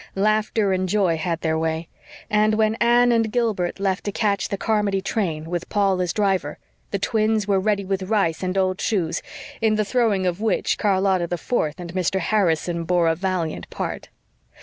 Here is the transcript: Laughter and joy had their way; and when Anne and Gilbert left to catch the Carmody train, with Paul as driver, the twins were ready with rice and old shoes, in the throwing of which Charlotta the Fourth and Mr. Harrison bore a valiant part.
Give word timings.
Laughter 0.15 0.73
and 0.73 0.89
joy 0.89 1.15
had 1.15 1.39
their 1.41 1.59
way; 1.59 1.87
and 2.27 2.55
when 2.55 2.73
Anne 2.81 3.11
and 3.11 3.31
Gilbert 3.31 3.79
left 3.79 4.03
to 4.05 4.11
catch 4.11 4.49
the 4.49 4.57
Carmody 4.57 4.99
train, 4.99 5.47
with 5.47 5.69
Paul 5.69 6.01
as 6.01 6.11
driver, 6.11 6.57
the 6.89 6.97
twins 6.97 7.47
were 7.47 7.59
ready 7.59 7.85
with 7.85 8.09
rice 8.09 8.41
and 8.41 8.57
old 8.57 8.81
shoes, 8.81 9.21
in 9.61 9.75
the 9.75 9.85
throwing 9.85 10.25
of 10.25 10.41
which 10.41 10.75
Charlotta 10.81 11.27
the 11.27 11.37
Fourth 11.37 11.79
and 11.79 11.93
Mr. 11.93 12.19
Harrison 12.19 12.83
bore 12.83 13.07
a 13.07 13.13
valiant 13.15 13.69
part. 13.69 14.09